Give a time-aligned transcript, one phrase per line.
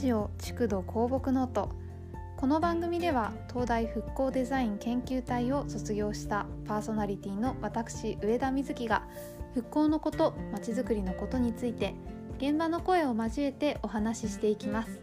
[0.00, 1.68] ジオ築土公木ノート。
[2.38, 9.02] この番組では東大復興デザイン研究隊を卒業したパーソナリティの私上田瑞希が
[9.52, 11.94] 復興のことまちづくりのことについて
[12.38, 15.02] 現場の声を交えてお話ししていきます。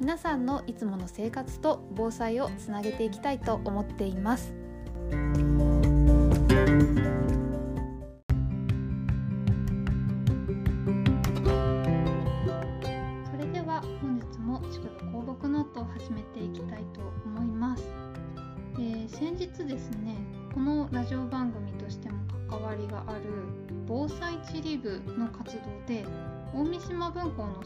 [0.00, 4.52] 皆さんのいつもの生活と防災をつなげていきたいと思っています。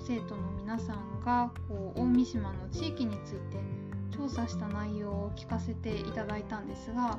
[0.09, 3.59] 生徒の皆さんがこう大三島の地域について
[4.17, 7.19] 調査した内容を聞かせていただいたんですが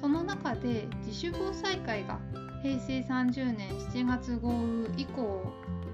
[0.00, 2.18] その中で自主防災会が
[2.60, 5.44] 平成30年7月豪雨以降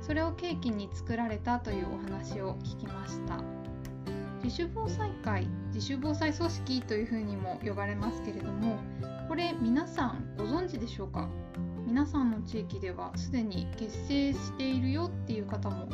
[0.01, 3.39] それを契機に作られたというお話を聞きました。
[4.43, 8.79] 自主防災会自主防災組織というふうにも呼ばれますけれども
[9.29, 11.29] これ皆さんご存知でしょうか？
[11.87, 15.87] 皆さんの地域ではすでに結成しているよっていう方も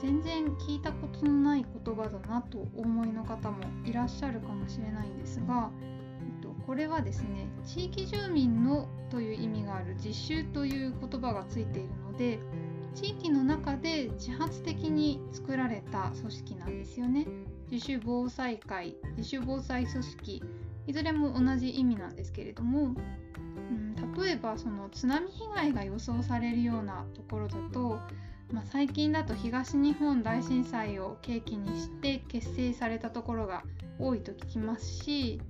[0.00, 12.38] 全然聞いたことのない言葉だなとお思いの方もいらっしゃるかもしれないんですが、えっと、これはですね地域住民のという意味がある実習という言葉がついているので
[12.94, 17.26] 地域の中で自発的に作られた組織なんですよね。
[17.70, 20.42] 自主防災会自主防災組織
[20.86, 22.94] いずれも同じ意味なんですけれども、
[23.70, 28.00] うん、例えばその津波被害が予想されるようなところだと、
[28.52, 33.62] まあ、最近だと東日本大震災を契機にして結成されたところが
[33.98, 35.40] 多いと聞きますし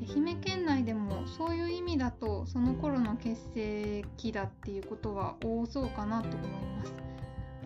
[0.00, 6.94] 愛媛県内でもそういう意味だとその頃の結成期だっていうことは多そうかなと思います。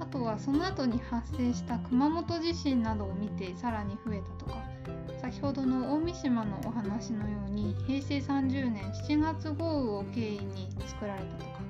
[0.01, 4.57] あとはその後に発生した熊本地震などを見てさらに増えたとか
[5.20, 11.61] 先ほどの大三島のお話のように平成30年7月豪雨を経緯に作られたとか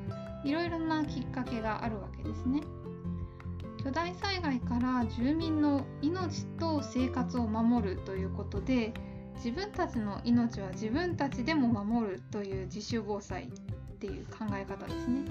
[0.45, 2.63] いろいろなきっかけがあるわけですね。
[3.83, 8.95] 巨大災害から住民の命と生活を守るということで
[9.37, 13.49] 自分たちの命は自分たちでも守るという自主防災っ
[13.99, 15.23] ていう考え方ですね。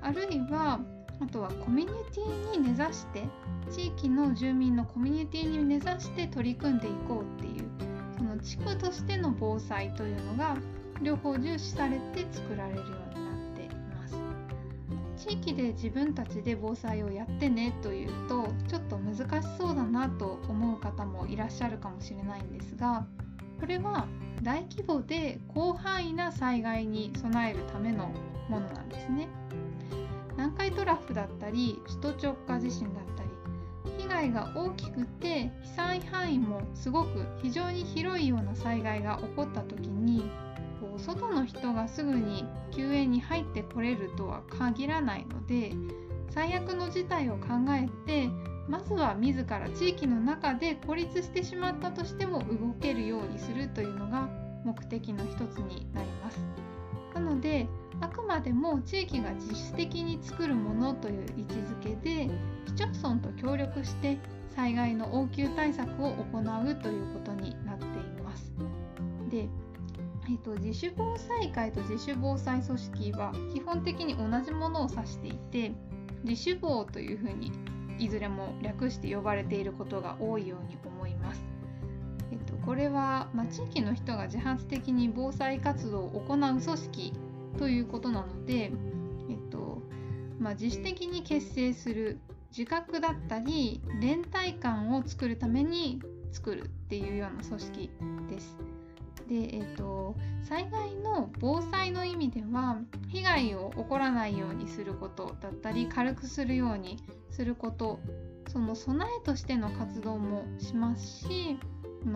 [0.00, 0.80] あるいは
[1.20, 3.24] あとはコミュニティに根ざして
[3.70, 7.64] 地域の住民のコミュニティに根ざして取り組んでいこうっていう
[8.18, 10.56] その地区としての防災というのが
[11.02, 13.05] 両方重視されて作られるよう
[15.26, 23.06] 地域で自分たちで防災をやってねというとちょっと難しそうだなと思う方もいらっしゃるかもしれないんですが
[23.58, 24.06] これは
[24.42, 28.12] 大規模で広範囲な災害に備えるための
[28.48, 29.28] ものなんですね。
[30.36, 33.30] 南海トラフだったり首都直下地震だったり
[34.02, 40.30] 被害が大きくて被災範囲もすごく非常に広いような災害が起こった時に
[40.98, 45.72] 外の人がすぐに救援に入ってこれるとは限らないので
[46.30, 48.28] 最悪の事態を考えて
[48.68, 54.28] まずは自ら地域の中で孤立してしまったとしても動けるようにするというのが
[54.64, 56.44] 目的の一つになります。
[57.14, 57.66] なので
[58.00, 62.28] あくまでも地域が自主的に作るものという位置づけで
[62.66, 64.18] 市町村と協力して
[64.54, 68.52] 災害の応急対策を行うということになっています。
[69.30, 69.48] で、
[70.28, 75.72] えっと、自主防災会と自主防災組織は基本的に同じものを指していて
[76.24, 77.52] 自主防というふうに
[77.98, 81.42] いずれも略して呼ばれていることが多いように思います。
[82.32, 87.12] えっと、これは、まあ、地域の人が自発的に防災活動を行う組織
[87.56, 88.72] ということなので、
[89.30, 89.80] えっと
[90.40, 92.18] まあ、自主的に結成する
[92.50, 97.90] 自覚だったり連帯感を作るために作るっていうような組織
[98.28, 98.65] です。
[99.28, 102.78] で、えっと、災害の防災の意味では
[103.08, 106.98] 被害を起こらないようにすることだったり軽くするように
[107.30, 108.00] すること
[108.48, 111.58] その備えとしての活動もしますし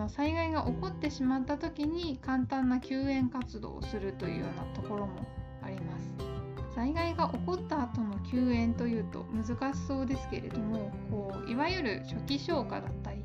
[0.07, 5.27] 災害が起こってしまった時に簡単な救援活動をするというようなところも
[5.61, 6.31] あります。
[6.73, 13.23] 災害が起こった後の救援というと難しそうですけれどもこういわゆる初期消火だったり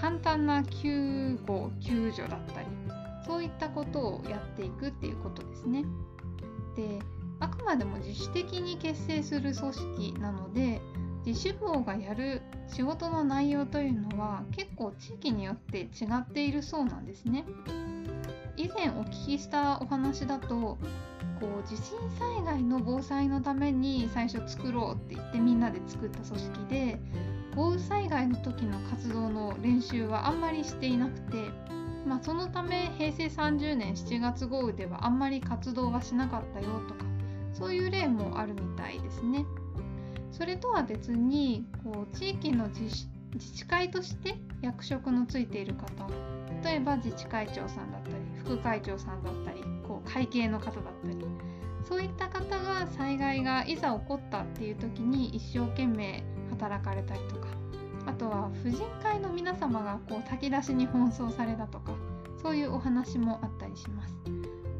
[0.00, 2.66] 簡単な救護救助だったり
[3.26, 5.84] そういったことをやっていくっていうことですね
[6.76, 6.98] で
[7.40, 10.80] あくまでも自主的に結成する組織なので
[11.26, 15.88] 自主防がやる仕事の内容というのは結構地域によって違
[16.18, 17.44] っているそうなんですね。
[18.56, 20.78] 以前お聞きしたお話だとこ
[21.64, 26.98] う地震災害の防災のために最初作ろうって言ってみんなで作った組織で
[27.56, 28.78] 豪雨災害の時の
[29.64, 31.48] 練習はあんまりしていなくて、
[32.06, 37.04] まあ、そのため平成30年7月豪雨ではあんまり活動はしなかったよとか
[37.54, 39.46] そういう例もあるみたいですね。
[40.32, 43.08] それとは別にこう地域の自
[43.38, 46.08] 治会として役職のついている方
[46.64, 51.24] 例えば自治会長さんだったり副会長さんだったりこう会計の方だったり
[51.88, 57.46] そういった方が災害がいざ起こったっていう時に一生懸命働かれたりとか
[58.06, 61.92] あとは婦人会の皆様がこう炊き出しに奔走されたとか
[62.42, 64.14] そういうお話もあったりします。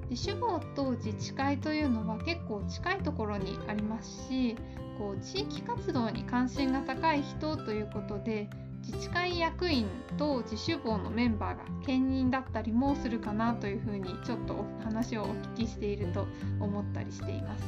[0.08, 4.54] で主語と自治会というのは結構近いところにありますし
[4.98, 8.48] こう地域活動に関心が高い人ということで
[8.82, 9.86] 自治会役員
[10.18, 16.26] と自主房のメンバーが兼任だったりもするかなというふうにちょっと話をお聞きしていると
[16.60, 17.64] 思ったりしています。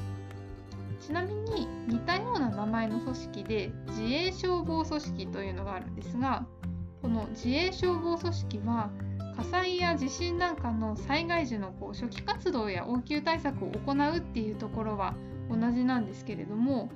[1.01, 6.47] ちなみに似たような名前の組織で自衛消防組織というのがあるんですが
[7.03, 8.91] この自衛消防組織は
[9.37, 15.15] 火災や地震なんかの災害時のこう初期活動や応急対策を行うっていうところは
[15.51, 16.91] 同じなんですけれども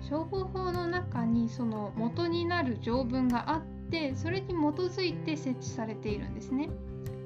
[0.00, 6.68] 消防法の中にその元になる条文があってそれに基づいて設置されているんですね。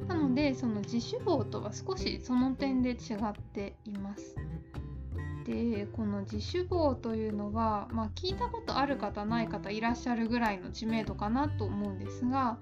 [0.07, 4.37] なのでその自主法とは少しその点で違っています。
[5.49, 12.59] でこの自主法というのは、まあ、聞いたことある方ない方いらっしゃるぐらいの知名度かなと思うんですが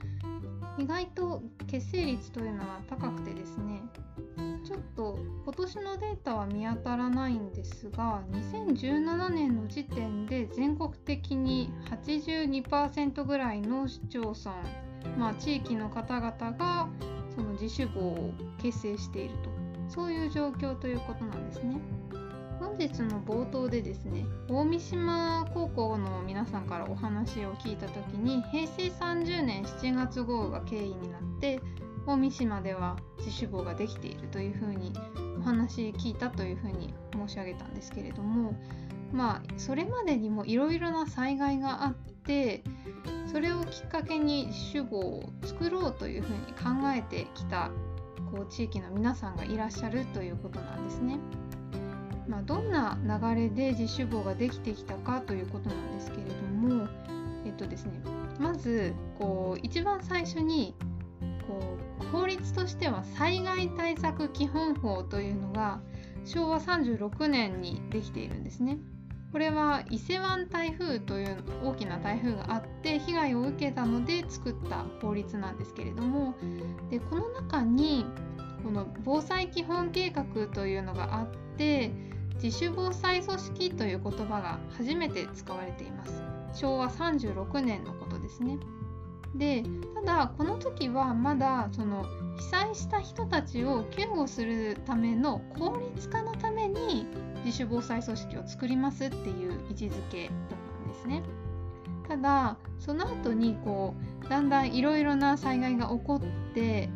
[0.79, 3.83] 意外と結成率というのは高くてですね
[4.65, 14.55] ちょっと今年のデータは見当たらないんですが2017年の時点で全国的に82%ぐらいの市町村、
[15.19, 16.89] まあ、地域の方々が
[17.35, 19.51] その自主房を結成していると
[19.89, 21.81] そういう状況ということなんですね。
[22.59, 31.61] 本日の冒頭でですね大三島高校の皆さんからお話を聞いた時に平成30年7月豪雨が経緯になって
[32.07, 34.93] 大三島では自主房ができているというふうに
[35.39, 38.55] お話聞いたというふうに申し上げたんですけれども
[39.13, 42.63] まあそれまでにもいろいろな災害があって
[43.31, 47.71] それをきっかけに自主房を作ろうというふうに考えてきた
[48.31, 51.19] こう地域の皆さんがいらっしゃるということなんですね。
[52.29, 56.89] まあ、どんな流れで自主房ができてきたかということなんですけれども、
[57.45, 58.01] えっとですね、
[58.41, 60.75] まずこう一番最初に
[61.47, 65.81] こう法律としては災害対策基本法というのが
[66.25, 68.79] 昭和36年にできているんですね。
[69.33, 76.35] これは伊勢湾台風という大きな台風があって被害を受けたので作った法律なんですけれども
[76.91, 78.07] でこの中に
[78.65, 81.27] この防災基本計画というのがあっ
[81.59, 81.91] て
[82.43, 86.23] 自主防災組織という言葉が初めて使われています
[86.53, 88.59] 昭和36年のことですね
[89.35, 92.05] でただこの時はまだその
[92.39, 97.07] 被災した人たちを救護するための効率化のために
[97.45, 100.39] 自主防災組織を作りますっていう位置づけだっ
[100.81, 101.23] たんですね。
[102.09, 103.95] ただその後にこ
[104.25, 106.89] うだんだんいろいろな災害が起こって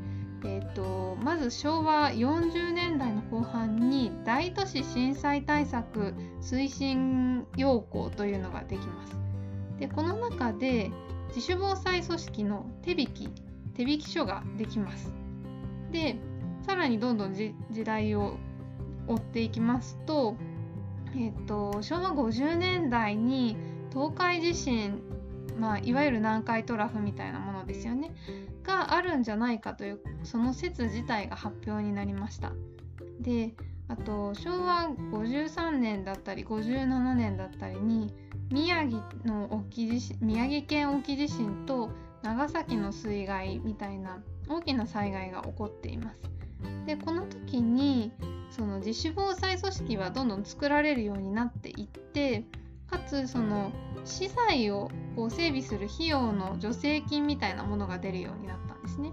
[0.45, 9.17] えーと、まず昭和40年代の後半に大都市震災対策推進要項というのができます。
[9.79, 10.91] でこの中で
[11.29, 13.29] 自主防災組織の手引き
[13.75, 15.13] 手引き書ができます。
[15.91, 16.17] で
[16.67, 17.55] さらにどんどん時
[17.85, 18.37] 代を
[19.07, 20.37] 追っていきますと,、
[21.15, 23.57] えーと、昭和50年代に
[23.93, 25.01] 東海地震、
[25.59, 28.13] まあ、いわゆる南海トラフみたいなものですよね
[28.63, 32.53] があるんじゃないかというその説自体が発表になりました。
[33.21, 33.55] で
[33.89, 38.15] あと昭和53年だったり57年だったりに
[38.51, 41.91] 宮城の沖地震宮城県沖地震と
[42.23, 46.21] 長崎の水害みたいな大きな災害が起こっています。
[46.87, 48.13] でこの時に
[48.51, 52.45] その自主防災組織はどんどん作られるようになっていって
[52.91, 53.71] かつその
[54.05, 59.13] 資材をこう整備する費用の助成金みたいなものが出るようになったんですね。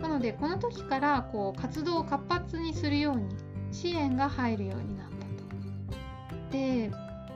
[0.00, 3.34] なのでこの時からこう活動を活発にするように
[3.72, 6.52] 支援が入るようになったと。
[6.52, 6.90] で、え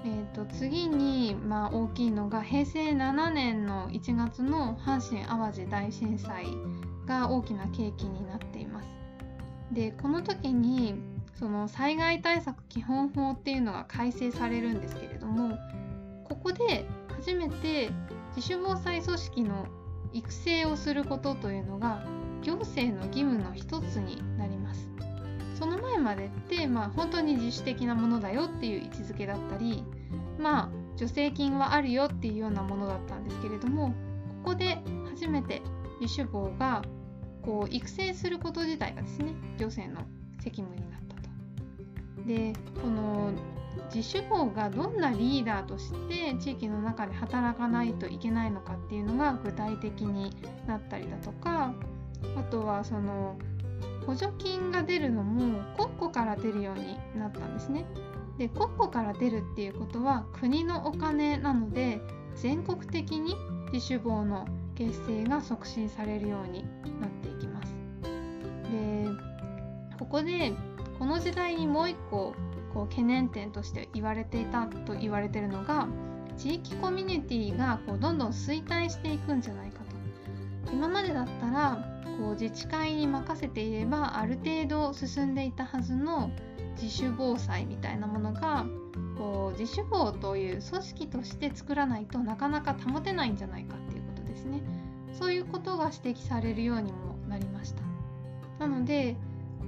[0.05, 6.47] ー、と次にまあ大きいのが平成7年の1月の阪神・淡路大震災
[7.07, 8.89] が大きな契機になっています。
[9.73, 10.95] でこの時に
[11.39, 15.57] その災害対策基本法っていうのが改正されるんですけれども
[16.25, 16.85] ここで
[17.17, 17.91] 初めて
[18.35, 19.67] 自主防災組織の
[20.13, 22.05] 育成をすることというのが
[22.43, 24.89] 行政の義務の一つになります
[25.59, 29.85] その前までって、まあ、本当に自主的なものだよっていう位置づけだったり
[30.39, 33.89] まあ助成金はあるよっていうようなものだったんですけれども
[34.45, 34.79] ここで
[35.11, 35.63] 初めて
[36.01, 36.83] 自主房が
[37.43, 40.07] こう育成すること自体がですね行政の
[40.41, 41.18] 責務になった。
[42.29, 43.33] でこの
[43.93, 50.31] 自主房がどんなリーダーとして地域の中で働かないといけないのかっていうのが具体的に
[50.67, 51.73] なったりだとか
[52.37, 53.39] あとはその
[54.07, 57.87] 補助金が出るのも国庫から出るようになったんですね。
[58.37, 62.01] で国庫から出るっていうことは国のお金なので
[62.37, 63.35] 全国的に
[63.73, 66.65] 自主房の結成が促進されるように
[67.01, 67.75] なっていきます。
[68.71, 69.07] で
[69.99, 70.53] ここで
[70.99, 72.35] この時代にもう一個
[72.75, 75.89] こう懸念点として言われていたと言われているのが
[76.37, 80.73] 地域コミュニティがこうどんどん衰退していくんじゃないかと。
[80.73, 81.85] 今までだったら
[82.19, 86.31] こう自治会に任せていればある程度進んでいたはずの
[86.81, 88.67] 自主防災みたいなものが
[89.17, 94.61] こう自主防という組織として作らないとなかなか保てないんじゃないかっていうことですね。
[95.13, 97.83] そういうことが指摘されるようにもなりました。
[98.61, 99.17] なので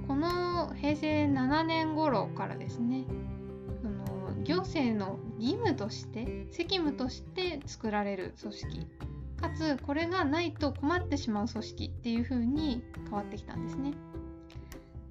[0.07, 3.05] この平成7年頃からですね
[3.81, 8.87] その行政の義務として責務として作られる組織
[9.39, 13.93] かつこれがないと困ってしまう組織っていう風に変わってきたんですね。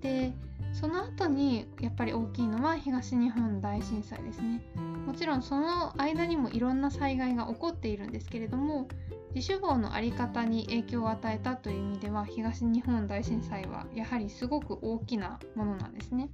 [0.01, 0.33] で
[0.73, 4.63] その後にやっぱり大きいのは東日本大震災ですね
[5.07, 8.89] もちろんその間にもいろんな災害が起こっているんですけれども
[9.35, 16.31] 自主防の在り方に影響を与えたという意味では東日本大震災はやはりすごく大きなものなんですね。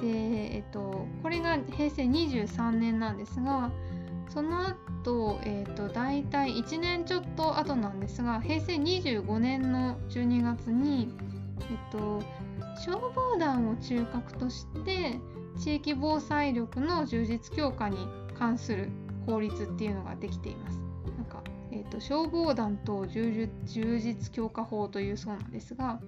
[0.00, 0.08] で、
[0.56, 3.70] えっと、これが平成23年なんですが
[4.28, 4.66] その
[5.02, 11.08] 後、えっと大体1年ちょっと後なんですが平成25年の12月に、
[11.60, 12.20] えっと、
[12.76, 15.18] 消防団を中核として
[15.58, 17.96] 地域防災力の充実強化に
[18.38, 18.90] 関する
[19.24, 20.78] 法律っていうのができています。
[21.16, 21.42] なんか
[21.72, 26.00] えーと、消防団と充実強化法というそうなんですが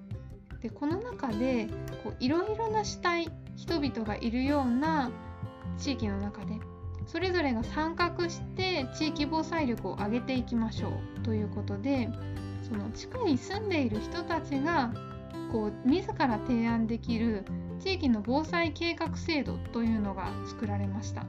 [0.62, 1.68] でこの中で
[2.02, 5.10] こういろいろな主体人々がいるような
[5.76, 6.54] 地域の中で
[7.06, 12.08] それぞれが参画して地域防災力を上げていきましょうということで
[12.62, 14.92] その地区に住んでいる人たちが
[15.52, 17.44] こう自ら提案できる
[17.80, 21.26] 地域の防災計画制度というのが作られました。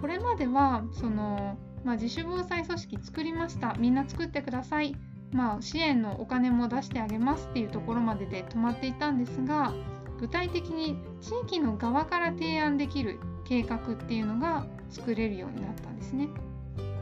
[0.00, 4.94] これまではその、まあ、自主防災組織作りましたみんな作ってください、
[5.32, 9.72] まあ、支援のお金も出してあげますっていうところまでで止まっていたんですが
[10.20, 16.28] 具体的に地域の側から提案できる計画っていうのが作れるようになったんですね。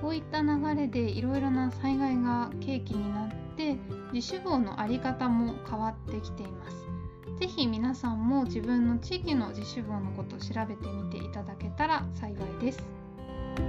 [0.01, 3.77] こういった流れでいろいろな災害が契機になって
[4.15, 6.77] 自主防の在り方も変わってきています。
[7.41, 12.87] ぜひ皆さんも自分の地域の自主防のことを調べてみていただけたら幸いです。
[13.59, 13.67] 本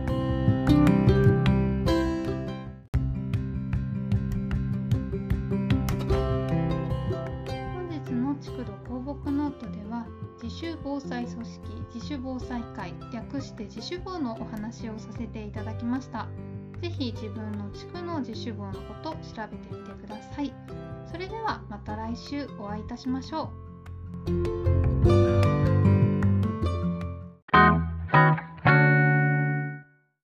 [7.90, 10.06] 日の地区土公木ノートでは
[10.44, 11.60] 自主防災組織
[11.92, 16.28] 自主防災会略して自主防のお話をさせていただきました。
[16.86, 20.54] ぜひ自分の地区の自主防のこと調べてみてください。
[21.12, 23.50] それではまた来週お会いいたしましょ
[24.28, 24.95] う。